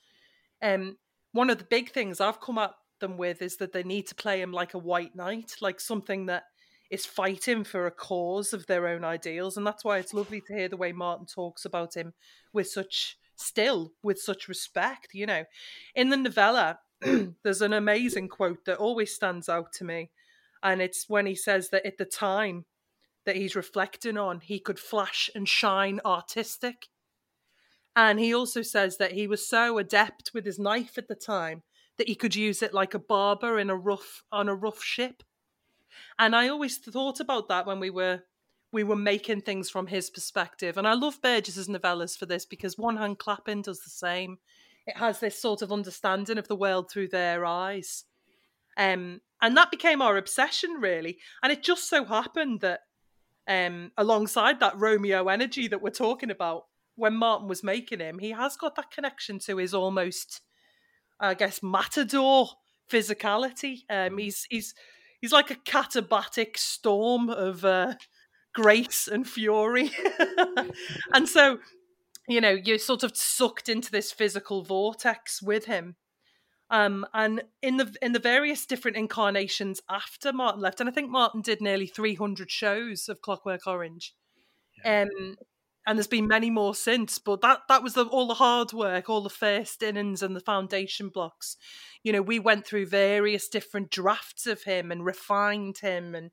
[0.62, 0.96] Um,
[1.32, 4.14] one of the big things I've come at them with is that they need to
[4.14, 6.44] play him like a white knight, like something that
[6.90, 10.54] is fighting for a cause of their own ideals, and that's why it's lovely to
[10.54, 12.12] hear the way Martin talks about him
[12.52, 15.08] with such still with such respect.
[15.12, 15.44] You know,
[15.94, 16.80] in the novella,
[17.42, 20.10] there's an amazing quote that always stands out to me,
[20.62, 22.64] and it's when he says that at the time
[23.30, 26.88] that he's reflecting on, he could flash and shine artistic.
[27.94, 31.62] And he also says that he was so adept with his knife at the time
[31.96, 35.22] that he could use it like a barber in a rough on a rough ship.
[36.18, 38.24] And I always thought about that when we were
[38.72, 40.76] we were making things from his perspective.
[40.76, 44.38] And I love Burgess's novellas for this because One Hand Clapping does the same.
[44.88, 48.06] It has this sort of understanding of the world through their eyes.
[48.76, 51.18] Um, and that became our obsession, really.
[51.44, 52.80] And it just so happened that
[53.50, 58.30] um, alongside that Romeo energy that we're talking about, when Martin was making him, he
[58.30, 60.40] has got that connection to his almost,
[61.18, 62.46] I guess, matador
[62.88, 63.80] physicality.
[63.90, 64.20] Um, mm.
[64.20, 64.74] he's he's
[65.20, 67.94] he's like a katabatic storm of uh,
[68.54, 69.90] grace and fury,
[71.12, 71.58] and so
[72.28, 75.96] you know you're sort of sucked into this physical vortex with him.
[76.70, 81.10] Um, and in the in the various different incarnations after Martin left, and I think
[81.10, 84.14] Martin did nearly 300 shows of Clockwork Orange,
[84.84, 85.02] yeah.
[85.02, 85.36] um,
[85.84, 87.18] and there's been many more since.
[87.18, 90.40] But that that was the, all the hard work, all the first innings and the
[90.40, 91.56] foundation blocks.
[92.04, 96.30] You know, we went through various different drafts of him and refined him and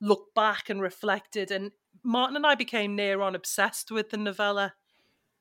[0.00, 1.50] looked back and reflected.
[1.50, 1.72] And
[2.04, 4.74] Martin and I became near on obsessed with the novella.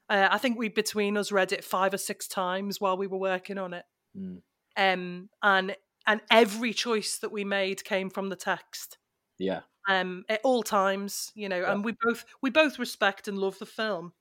[0.10, 3.20] Uh, I think we between us read it five or six times while we were
[3.20, 3.86] working on it.
[4.20, 4.42] Mm.
[4.78, 5.76] Um, and
[6.08, 8.98] and every choice that we made came from the text.
[9.38, 9.62] Yeah.
[9.88, 11.72] Um, at all times, you know, yeah.
[11.72, 14.14] and we both we both respect and love the film,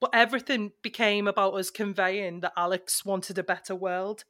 [0.00, 4.24] but everything became about us conveying that Alex wanted a better world,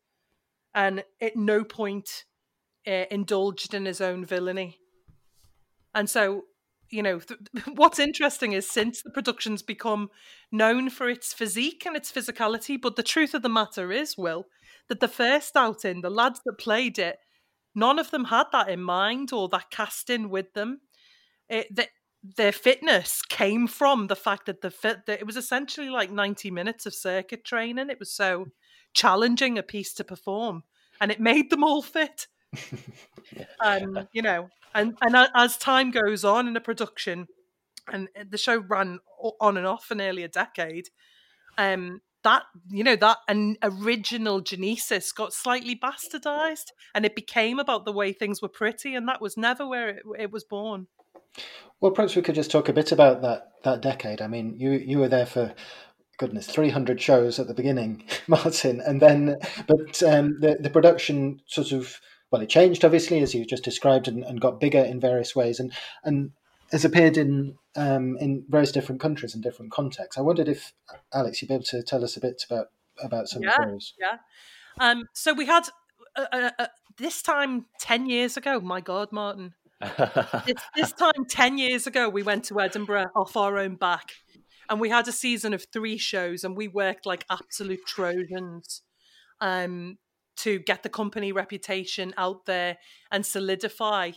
[0.75, 2.25] and at no point
[2.87, 4.79] uh, indulged in his own villainy.
[5.95, 6.45] And so
[6.91, 7.41] you know, th-
[7.75, 10.11] what's interesting is since the production's become
[10.53, 14.47] known for its physique and its physicality, but the truth of the matter is, Will,
[14.89, 17.19] that the first outing, the lads that played it,
[17.75, 20.81] none of them had that in mind or that casting with them.
[21.49, 21.89] It, the,
[22.37, 26.51] their fitness came from the fact that the fit that it was essentially like 90
[26.51, 27.91] minutes of circuit training.
[27.91, 28.47] It was so
[28.95, 30.63] challenging a piece to perform,
[31.01, 32.27] and it made them all fit.
[33.61, 37.27] um, you know, and and as time goes on in the production,
[37.93, 39.01] and the show ran
[39.41, 40.89] on and off for nearly a decade,
[41.59, 47.85] um, that you know that an original genesis got slightly bastardized, and it became about
[47.85, 50.89] the way things were pretty, and that was never where it, it was born.
[51.81, 54.21] Well, perhaps we could just talk a bit about that that decade.
[54.21, 55.55] I mean, you you were there for
[56.19, 61.73] goodness, 300 shows at the beginning, Martin, and then, but um, the the production sort
[61.73, 65.37] of well, it changed obviously as you just described and, and got bigger in various
[65.37, 66.31] ways, and and
[66.75, 70.19] has appeared in um, in various different countries and different contexts.
[70.19, 70.73] I wondered if
[71.13, 72.67] Alex, you'd be able to tell us a bit about
[73.01, 73.95] about some yeah, of those.
[73.99, 74.17] Yeah.
[74.81, 75.69] Um, so we had
[76.17, 76.67] uh, uh, uh,
[76.99, 78.61] this time ten years ago.
[78.61, 79.55] My God, Martin.
[80.47, 84.11] this, this time ten years ago, we went to Edinburgh off our own back,
[84.69, 88.83] and we had a season of three shows, and we worked like absolute Trojans.
[89.41, 89.99] Um,
[90.37, 92.79] to get the company reputation out there
[93.13, 94.11] and solidify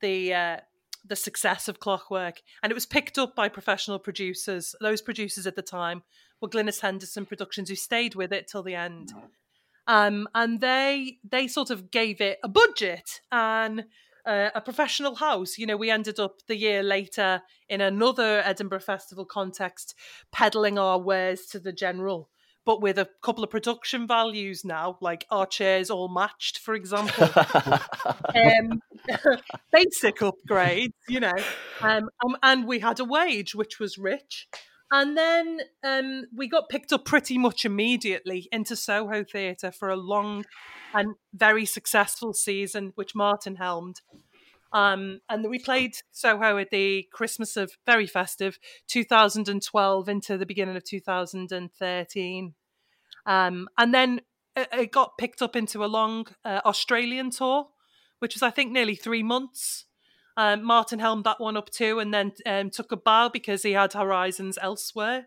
[0.00, 0.56] the uh,
[1.04, 2.42] the success of Clockwork.
[2.62, 4.74] And it was picked up by professional producers.
[4.80, 6.02] Those producers at the time
[6.40, 9.12] were Glynis Henderson Productions, who stayed with it till the end.
[9.86, 13.86] Um, and they they sort of gave it a budget and
[14.26, 15.56] uh, a professional house.
[15.56, 19.94] You know, we ended up the year later in another Edinburgh Festival context,
[20.30, 22.28] peddling our wares to the general
[22.68, 27.26] but with a couple of production values now, like our chairs all matched, for example.
[28.34, 28.82] um,
[29.72, 31.36] basic upgrades, you know.
[31.80, 34.48] Um, um, and we had a wage which was rich.
[34.90, 39.96] And then um, we got picked up pretty much immediately into Soho Theatre for a
[39.96, 40.46] long
[40.94, 44.00] and very successful season, which Martin helmed.
[44.72, 48.58] Um, and we played Soho at the Christmas of very festive
[48.88, 52.54] 2012 into the beginning of 2013.
[53.26, 54.20] Um, and then
[54.56, 57.68] it, it, got picked up into a long uh, Australian tour,
[58.18, 59.84] which was, I think, nearly three months.
[60.36, 63.72] Um, Martin helmed that one up too, and then um, took a bow because he
[63.72, 65.26] had horizons elsewhere.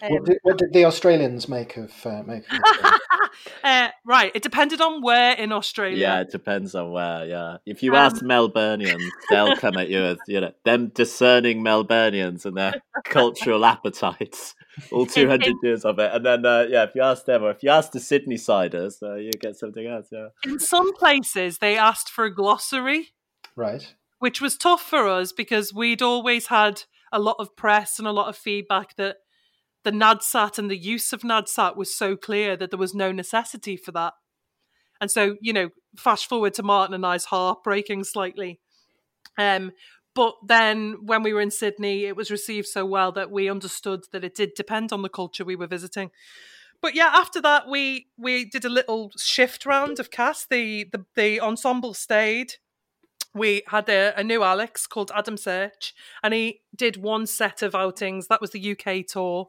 [0.00, 2.44] Um, what, did, what, did, the Australians make of uh, make?
[2.52, 2.60] Of
[3.64, 5.96] uh, right, it depended on where in Australia.
[5.96, 7.26] Yeah, it depends on where.
[7.26, 11.62] Yeah, if you um, ask Melburnians, they'll come at you as you know them discerning
[11.62, 14.54] Melburnians and their cultural appetites,
[14.92, 16.10] all two hundred years of it.
[16.12, 19.02] And then uh, yeah, if you ask them, or if you ask the Sydney siders,
[19.02, 20.08] uh, you get something else.
[20.12, 20.28] Yeah.
[20.44, 23.08] In some places, they asked for a glossary.
[23.54, 28.06] Right which was tough for us because we'd always had a lot of press and
[28.06, 29.16] a lot of feedback that
[29.84, 33.76] the NADSAT and the use of NADSAT was so clear that there was no necessity
[33.76, 34.14] for that.
[35.00, 38.60] And so, you know, fast forward to Martin and I's heartbreaking slightly.
[39.36, 39.72] Um,
[40.14, 44.04] but then when we were in Sydney, it was received so well that we understood
[44.12, 46.10] that it did depend on the culture we were visiting.
[46.80, 50.50] But yeah, after that, we we did a little shift round of cast.
[50.50, 52.54] The the, the ensemble stayed.
[53.34, 57.74] We had a, a new Alex called Adam Search, and he did one set of
[57.74, 58.26] outings.
[58.26, 59.48] That was the UK tour.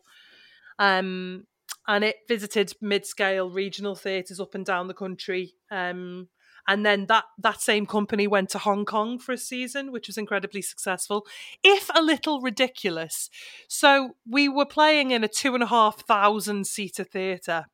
[0.79, 1.45] Um,
[1.87, 5.53] and it visited mid-scale regional theatres up and down the country.
[5.69, 6.29] Um,
[6.67, 10.17] and then that that same company went to Hong Kong for a season, which was
[10.17, 11.25] incredibly successful,
[11.61, 13.29] if a little ridiculous.
[13.67, 17.65] So we were playing in a two and a half thousand seater theatre.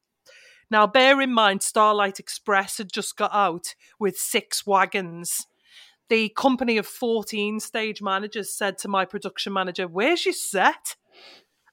[0.72, 5.48] Now, bear in mind, Starlight Express had just got out with six wagons.
[6.10, 10.96] The company of 14 stage managers said to my production manager, Where's your set?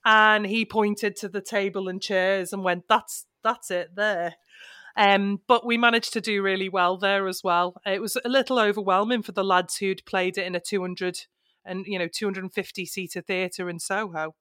[0.07, 4.35] And he pointed to the table and chairs and went, "That's that's it there."
[4.95, 7.75] Um, but we managed to do really well there as well.
[7.85, 11.25] It was a little overwhelming for the lads who'd played it in a 200
[11.65, 14.33] and you know 250 seater theatre in Soho.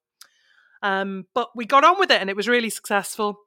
[0.82, 3.40] Um, but we got on with it and it was really successful.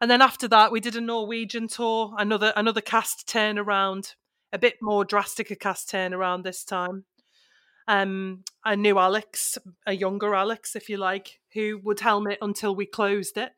[0.00, 4.14] And then after that, we did a Norwegian tour, another another cast turnaround,
[4.52, 7.04] a bit more drastic a cast turnaround this time
[7.86, 12.74] um, a new Alex, a younger Alex, if you like, who would helm it until
[12.74, 13.52] we closed it.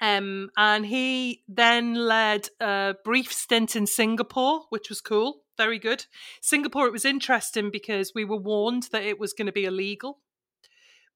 [0.00, 6.06] Um, and he then led a brief stint in Singapore, which was cool, very good.
[6.40, 10.20] Singapore, it was interesting because we were warned that it was going to be illegal,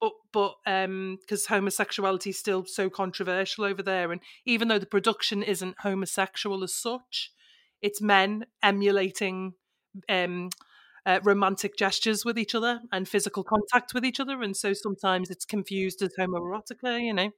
[0.01, 4.85] but but um, because homosexuality is still so controversial over there, and even though the
[4.85, 7.33] production isn't homosexual as such,
[7.81, 9.55] it's men emulating
[10.11, 10.51] um
[11.07, 15.31] uh, romantic gestures with each other and physical contact with each other, and so sometimes
[15.31, 17.31] it's confused as homoerotica, you know.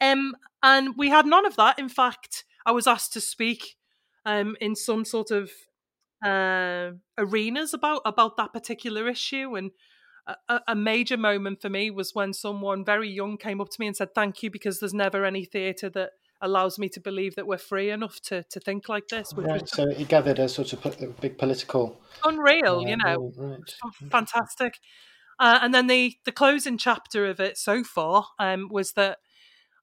[0.00, 1.78] Um, and we had none of that.
[1.78, 3.76] In fact, I was asked to speak
[4.26, 5.50] um, in some sort of
[6.24, 9.70] uh, arenas about about that particular issue, and
[10.48, 13.86] a, a, major moment for me was when someone very young came up to me
[13.86, 16.10] and said, "Thank you," because there's never any theatre that
[16.42, 19.32] allows me to believe that we're free enough to to think like this.
[19.34, 19.66] Right.
[19.68, 23.74] So it gathered a sort of big political unreal, uh, you know, right.
[24.10, 24.78] Fantastic.
[25.38, 29.18] Uh, and then the the closing chapter of it so far um, was that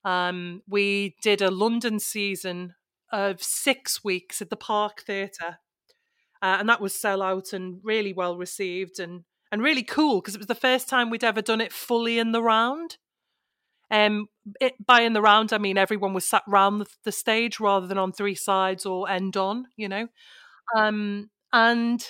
[0.03, 2.75] um, we did a London season
[3.11, 5.57] of six weeks at the Park Theatre,
[6.41, 10.35] uh, and that was sell out and really well received and and really cool because
[10.35, 12.97] it was the first time we'd ever done it fully in the round.
[13.91, 14.27] Um,
[14.59, 17.87] it, by in the round, I mean everyone was sat round the, the stage rather
[17.87, 20.07] than on three sides or end on, you know.
[20.77, 22.05] Um, and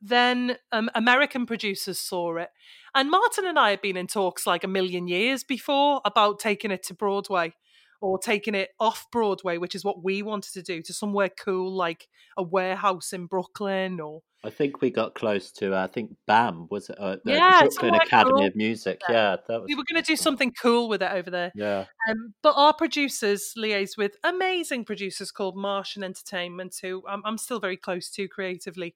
[0.00, 2.50] then um, American producers saw it.
[2.94, 6.70] And Martin and I had been in talks like a million years before about taking
[6.70, 7.54] it to Broadway
[8.00, 11.74] or taking it off Broadway, which is what we wanted to do, to somewhere cool
[11.74, 14.22] like a warehouse in Brooklyn or.
[14.44, 15.74] I think we got close to.
[15.74, 18.46] Uh, I think BAM was it, uh, the yeah, Brooklyn Academy cool.
[18.46, 19.00] of Music.
[19.08, 19.68] Yeah, yeah that was.
[19.68, 21.50] We were going to do something cool with it over there.
[21.54, 21.86] Yeah.
[22.08, 27.58] Um, but our producers liaised with amazing producers called Martian Entertainment, who I'm, I'm still
[27.58, 28.94] very close to creatively.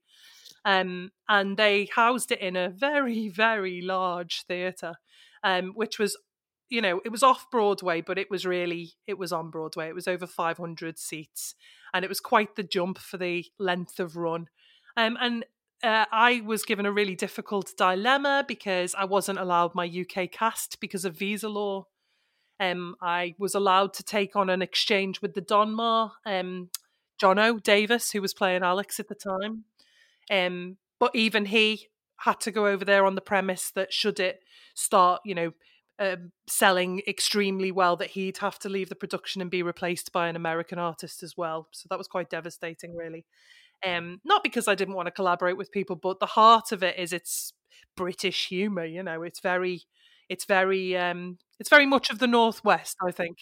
[0.66, 4.96] Um, and they housed it in a very, very large theatre,
[5.42, 6.18] um, which was,
[6.68, 9.88] you know, it was off Broadway, but it was really, it was on Broadway.
[9.88, 11.54] It was over 500 seats,
[11.94, 14.48] and it was quite the jump for the length of run.
[14.98, 15.44] Um, and
[15.84, 20.80] uh, I was given a really difficult dilemma because I wasn't allowed my UK cast
[20.80, 21.86] because of visa law.
[22.58, 26.70] Um, I was allowed to take on an exchange with the Donmar, um,
[27.22, 29.62] Jonno Davies, who was playing Alex at the time.
[30.32, 34.40] Um, but even he had to go over there on the premise that should it
[34.74, 35.52] start, you know,
[36.00, 40.26] um, selling extremely well, that he'd have to leave the production and be replaced by
[40.26, 41.68] an American artist as well.
[41.70, 43.24] So that was quite devastating, really.
[43.86, 46.98] Um, not because I didn't want to collaborate with people, but the heart of it
[46.98, 47.52] is it's
[47.96, 48.84] British humour.
[48.84, 49.82] You know, it's very,
[50.28, 53.38] it's very, um, it's very much of the Northwest, I think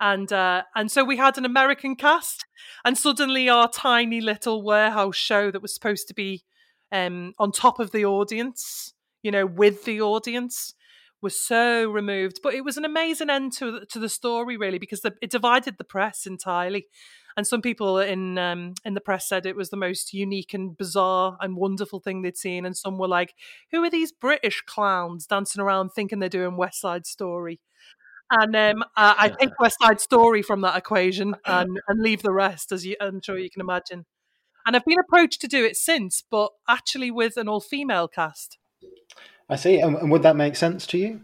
[0.00, 2.44] and uh, and so we had an American cast,
[2.84, 6.42] and suddenly our tiny little warehouse show that was supposed to be
[6.90, 10.74] um, on top of the audience, you know, with the audience,
[11.22, 12.40] was so removed.
[12.42, 15.78] But it was an amazing end to to the story, really, because the, it divided
[15.78, 16.88] the press entirely.
[17.36, 20.76] And some people in um, in the press said it was the most unique and
[20.76, 23.34] bizarre and wonderful thing they'd seen, and some were like,
[23.70, 27.60] "Who are these British clowns dancing around thinking they're doing West Side Story?"
[28.32, 32.32] and um, uh, I take West Side Story from that equation and, and leave the
[32.32, 34.06] rest, as you, I'm sure you can imagine.
[34.66, 38.58] And I've been approached to do it since, but actually with an all female cast.
[39.48, 39.80] I see.
[39.80, 41.20] And, and, would that make sense to you?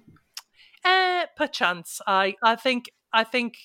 [0.85, 2.01] Uh, perchance.
[2.07, 3.57] I, I think I think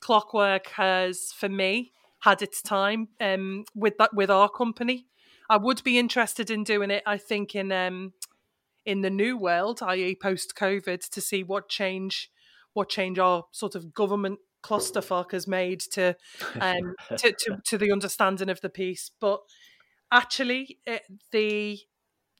[0.00, 5.06] Clockwork has, for me, had its time um, with that with our company.
[5.48, 7.02] I would be interested in doing it.
[7.06, 8.12] I think in um,
[8.84, 12.30] in the new world, i.e., post COVID, to see what change
[12.72, 16.14] what change our sort of government clusterfuck has made to
[16.60, 19.10] um to, to, to the understanding of the piece.
[19.20, 19.40] But
[20.12, 21.78] actually, it, the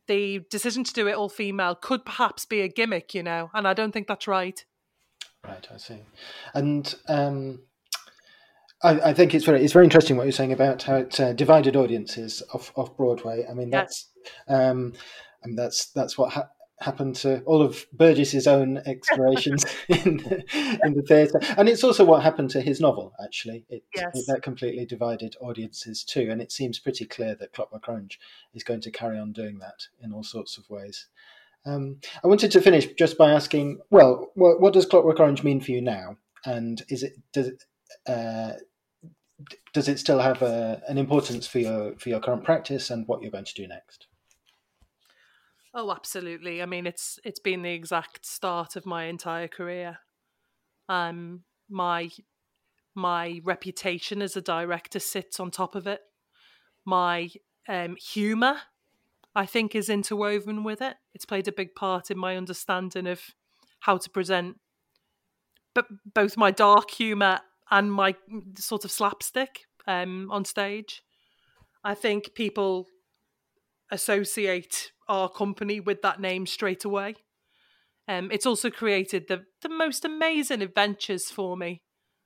[0.07, 3.67] the decision to do it all female could perhaps be a gimmick, you know, and
[3.67, 4.65] I don't think that's right.
[5.45, 6.03] Right, I see.
[6.55, 7.61] And um,
[8.83, 11.33] I, I, think it's very it's very interesting what you're saying about how it uh,
[11.33, 13.47] divided audiences off off Broadway.
[13.49, 14.35] I mean, that's yes.
[14.49, 14.93] um,
[15.43, 16.49] I mean that's that's what ha-
[16.81, 22.05] happened to all of Burgess's own explorations in the, in the theatre, and it's also
[22.05, 23.13] what happened to his novel.
[23.23, 24.11] Actually, it, yes.
[24.15, 28.19] it, that completely divided audiences too, and it seems pretty clear that Clockwork Orange
[28.55, 31.07] is going to carry on doing that in all sorts of ways.
[31.67, 35.61] Um, I wanted to finish just by asking, well, what, what, does Clockwork Orange mean
[35.61, 37.65] for you now, and is it does it
[38.07, 38.53] uh,
[39.73, 43.23] does it still have a, an importance for your for your current practice and what
[43.23, 44.07] you're going to do next?
[45.73, 46.63] Oh, absolutely.
[46.63, 49.99] I mean, it's it's been the exact start of my entire career.
[50.89, 52.11] Um, my
[52.95, 56.01] my reputation as a director sits on top of it.
[56.85, 57.31] My
[57.69, 58.57] um, humor,
[59.35, 60.97] I think, is interwoven with it.
[61.15, 63.21] It's played a big part in my understanding of
[63.81, 64.57] how to present,
[65.75, 68.15] but both my dark humor and my
[68.59, 71.03] sort of slapstick um, on stage.
[71.85, 72.87] I think people
[73.91, 77.15] associate our company with that name straight away.
[78.09, 81.83] Um, it's also created the the most amazing adventures for me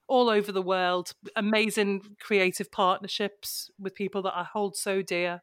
[0.07, 1.13] all over the world.
[1.37, 5.43] Amazing creative partnerships with people that I hold so dear,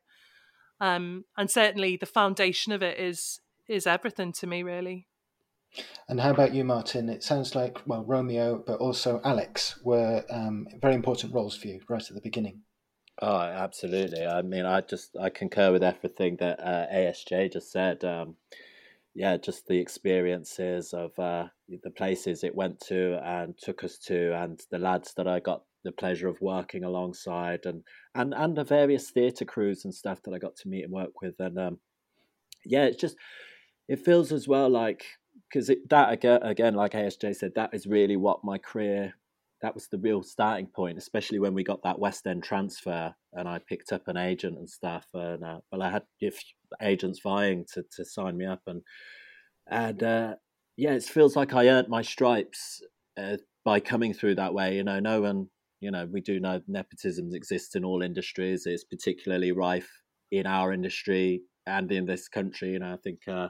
[0.82, 5.08] um, and certainly the foundation of it is is everything to me, really.
[6.10, 7.08] And how about you, Martin?
[7.08, 11.80] It sounds like well, Romeo, but also Alex were um, very important roles for you
[11.88, 12.64] right at the beginning.
[13.22, 14.26] Oh, absolutely.
[14.26, 18.04] I mean, I just I concur with everything that uh, ASJ just said.
[18.04, 18.36] Um,
[19.14, 21.48] yeah, just the experiences of uh,
[21.84, 25.64] the places it went to and took us to, and the lads that I got
[25.84, 27.84] the pleasure of working alongside, and
[28.16, 31.22] and and the various theatre crews and stuff that I got to meet and work
[31.22, 31.80] with, and um,
[32.66, 33.16] yeah, it's just
[33.88, 35.06] it feels as well like
[35.52, 39.14] because that again, again, like ASJ said, that is really what my career
[39.62, 43.48] that was the real starting point, especially when we got that West End transfer and
[43.48, 45.06] I picked up an agent and stuff.
[45.14, 46.44] And uh, well, I had if
[46.82, 48.82] agents vying to to sign me up, and
[49.70, 50.36] and uh,
[50.78, 52.82] yeah, it feels like I earned my stripes
[53.18, 54.76] uh, by coming through that way.
[54.76, 55.50] You know, no one,
[55.82, 58.66] you know, we do know nepotism exists in all industries.
[58.66, 59.90] It's particularly rife
[60.32, 62.78] in our industry and in this country.
[62.78, 63.50] Know, I think uh,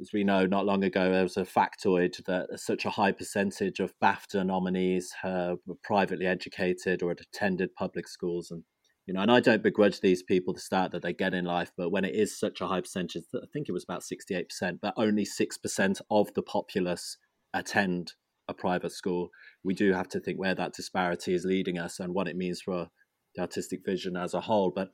[0.00, 3.80] as we know, not long ago, there was a factoid that such a high percentage
[3.80, 8.50] of BAFTA nominees uh, were privately educated or had attended public schools.
[8.52, 8.62] And,
[9.06, 11.72] you know, and I don't begrudge these people the start that they get in life,
[11.76, 14.94] but when it is such a high percentage, I think it was about 68%, but
[14.96, 17.18] only 6% of the populace
[17.52, 18.14] attend
[18.48, 19.30] a private school,
[19.62, 22.60] we do have to think where that disparity is leading us and what it means
[22.60, 22.88] for
[23.34, 24.70] the artistic vision as a whole.
[24.74, 24.90] But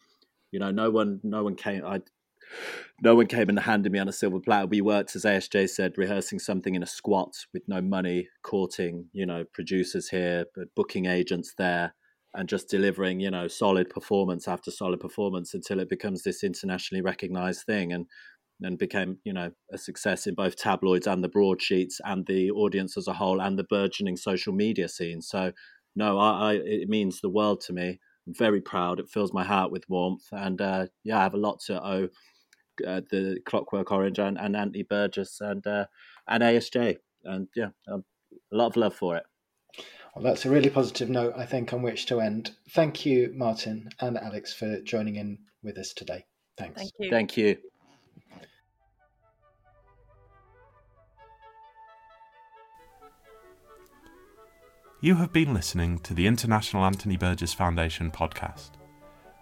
[0.51, 1.84] you know, no one, no one came.
[1.84, 2.01] I
[3.03, 4.66] no one came and handed me on a silver platter.
[4.66, 9.24] We worked, as ASJ said, rehearsing something in a squat with no money, courting, you
[9.24, 11.94] know, producers here, but booking agents there,
[12.34, 17.03] and just delivering, you know, solid performance after solid performance until it becomes this internationally
[17.03, 18.07] recognized thing and
[18.63, 22.97] and became, you know, a success in both tabloids and the broadsheets and the audience
[22.97, 25.23] as a whole and the burgeoning social media scene.
[25.23, 25.53] So,
[25.97, 27.99] no, I, I it means the world to me.
[28.27, 29.01] I'm very proud.
[29.01, 32.09] It fills my heart with warmth, and uh, yeah, I have a lot to owe
[32.87, 35.87] uh, the Clockwork Orange and, and Anthony Burgess and uh,
[36.29, 38.05] and ASJ, and yeah, um,
[38.53, 39.25] a lot of love for it.
[40.15, 42.51] Well, that's a really positive note, I think, on which to end.
[42.71, 46.25] Thank you, Martin and Alex, for joining in with us today.
[46.59, 46.81] Thanks.
[46.81, 47.11] Thank you.
[47.11, 47.57] Thank you.
[55.03, 58.72] You have been listening to the International Anthony Burgess Foundation podcast.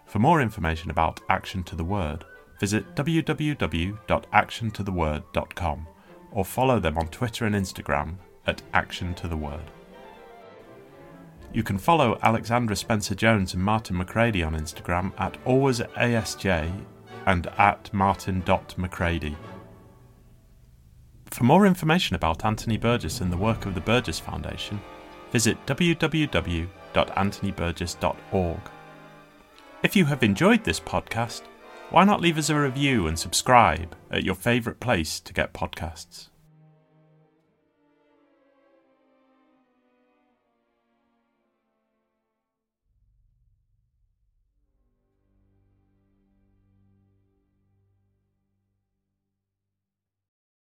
[0.05, 2.23] For more information about Action to the Word,
[2.61, 5.87] visit www.actiontotheword.com
[6.31, 8.15] or follow them on Twitter and Instagram
[8.47, 9.69] at Action to the Word.
[11.51, 16.85] You can follow Alexandra Spencer Jones and Martin McCreadie on Instagram at alwaysasj
[17.25, 19.35] and at martin.mccready.
[21.25, 24.79] For more information about Anthony Burgess and the work of the Burgess Foundation,
[25.31, 28.59] visit www.anthonyburgess.org.
[29.81, 31.41] If you have enjoyed this podcast,
[31.89, 36.27] why not leave us a review and subscribe at your favourite place to get podcasts?